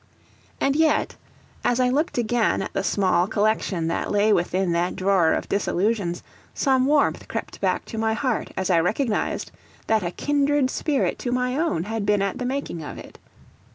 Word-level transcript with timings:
And 0.59 0.75
yet, 0.75 1.15
as 1.63 1.79
I 1.79 1.89
looked 1.89 2.17
again 2.17 2.63
at 2.63 2.73
the 2.73 2.83
small 2.83 3.27
collection 3.27 3.87
that 3.89 4.09
lay 4.09 4.33
within 4.33 4.71
that 4.71 4.95
drawer 4.95 5.31
of 5.33 5.47
disillusions, 5.47 6.23
some 6.55 6.87
warmth 6.87 7.27
crept 7.27 7.61
back 7.61 7.85
to 7.85 7.99
my 7.99 8.13
heart 8.15 8.49
as 8.57 8.71
I 8.71 8.79
recognised 8.79 9.51
that 9.85 10.01
a 10.01 10.09
kindred 10.09 10.71
spirit 10.71 11.19
to 11.19 11.31
my 11.31 11.55
own 11.55 11.83
had 11.83 12.03
been 12.03 12.23
at 12.23 12.39
the 12.39 12.45
making 12.45 12.81
of 12.83 12.97
it. 12.97 13.19